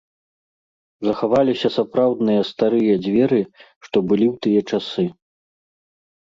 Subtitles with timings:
[1.07, 3.39] Захаваліся сапраўдныя старыя дзверы,
[3.89, 5.05] што былі ў тыя часы.